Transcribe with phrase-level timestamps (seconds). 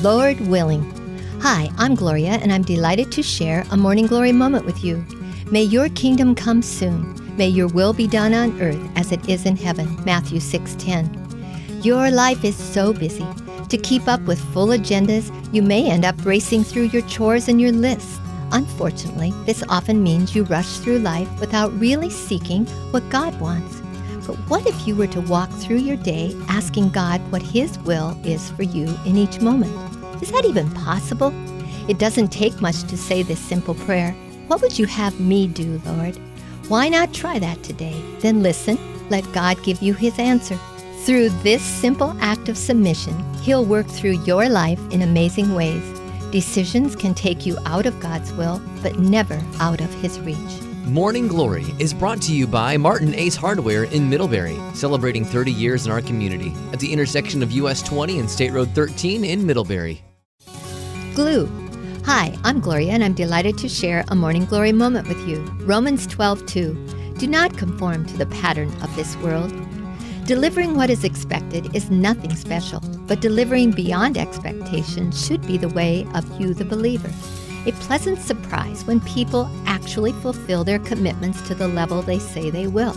[0.00, 0.82] Lord willing.
[1.42, 5.04] Hi, I'm Gloria, and I'm delighted to share a morning glory moment with you.
[5.50, 7.14] May your kingdom come soon.
[7.36, 10.02] May your will be done on earth as it is in heaven.
[10.06, 11.10] Matthew 6:10.
[11.82, 13.26] Your life is so busy.
[13.68, 17.60] To keep up with full agendas, you may end up racing through your chores and
[17.60, 18.18] your lists.
[18.50, 23.82] Unfortunately, this often means you rush through life without really seeking what God wants.
[24.26, 28.16] But what if you were to walk through your day asking God what His will
[28.24, 29.72] is for you in each moment?
[30.22, 31.32] Is that even possible?
[31.88, 34.12] It doesn't take much to say this simple prayer
[34.46, 36.16] What would you have me do, Lord?
[36.68, 38.00] Why not try that today?
[38.20, 38.78] Then listen,
[39.10, 40.58] let God give you His answer.
[41.04, 45.82] Through this simple act of submission, He'll work through your life in amazing ways.
[46.30, 50.71] Decisions can take you out of God's will, but never out of His reach.
[50.86, 55.86] Morning Glory is brought to you by Martin Ace Hardware in Middlebury, celebrating 30 years
[55.86, 60.02] in our community at the intersection of US 20 and State Road 13 in Middlebury.
[61.14, 61.48] Glue.
[62.04, 65.40] Hi, I'm Gloria, and I'm delighted to share a morning glory moment with you.
[65.60, 67.16] Romans 12:2.
[67.16, 69.52] Do not conform to the pattern of this world.
[70.26, 76.06] Delivering what is expected is nothing special, but delivering beyond expectation should be the way
[76.12, 77.10] of you, the believer
[77.66, 82.66] a pleasant surprise when people actually fulfill their commitments to the level they say they
[82.66, 82.94] will.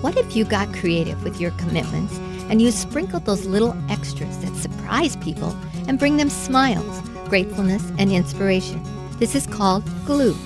[0.00, 2.16] What if you got creative with your commitments
[2.48, 5.56] and you sprinkled those little extras that surprise people
[5.88, 8.82] and bring them smiles, gratefulness, and inspiration?
[9.18, 10.36] This is called glue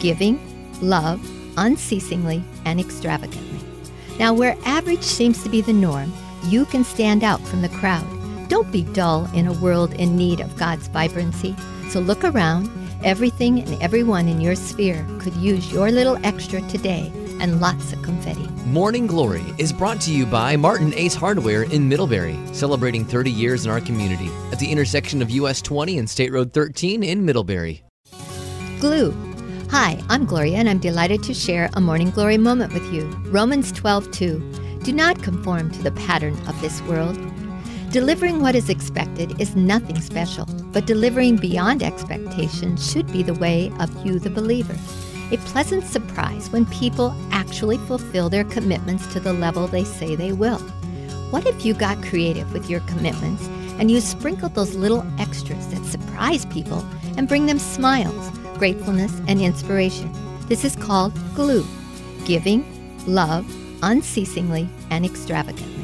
[0.00, 0.40] giving,
[0.80, 1.20] love,
[1.56, 3.60] unceasingly, and extravagantly.
[4.18, 6.12] Now, where average seems to be the norm,
[6.44, 8.06] you can stand out from the crowd.
[8.52, 11.56] Don't be dull in a world in need of God's vibrancy.
[11.88, 12.68] So look around
[13.04, 18.00] Everything and everyone in your sphere could use your little extra today and lots of
[18.02, 18.46] confetti.
[18.66, 23.64] Morning Glory is brought to you by Martin Ace Hardware in Middlebury, celebrating 30 years
[23.64, 27.82] in our community at the intersection of US 20 and State Road 13 in Middlebury.
[28.78, 29.12] Glue.
[29.70, 33.06] Hi, I'm Gloria, and I'm delighted to share a morning glory moment with you.
[33.26, 34.84] Romans 12:2.
[34.84, 37.18] Do not conform to the pattern of this world
[37.92, 43.70] Delivering what is expected is nothing special, but delivering beyond expectation should be the way
[43.80, 44.74] of you, the believer.
[45.30, 50.32] A pleasant surprise when people actually fulfill their commitments to the level they say they
[50.32, 50.58] will.
[51.28, 53.46] What if you got creative with your commitments
[53.78, 56.82] and you sprinkled those little extras that surprise people
[57.18, 60.10] and bring them smiles, gratefulness, and inspiration?
[60.48, 61.66] This is called glue
[62.24, 62.64] giving,
[63.06, 63.44] love,
[63.82, 65.81] unceasingly, and extravagantly.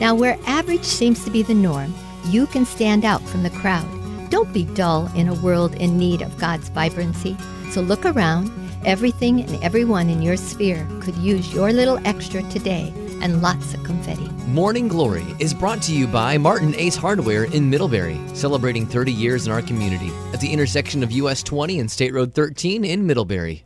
[0.00, 1.92] Now, where average seems to be the norm,
[2.26, 3.88] you can stand out from the crowd.
[4.30, 7.36] Don't be dull in a world in need of God's vibrancy.
[7.70, 8.50] So look around.
[8.84, 13.82] Everything and everyone in your sphere could use your little extra today and lots of
[13.82, 14.28] confetti.
[14.46, 19.46] Morning Glory is brought to you by Martin Ace Hardware in Middlebury, celebrating 30 years
[19.46, 23.64] in our community at the intersection of US 20 and State Road 13 in Middlebury.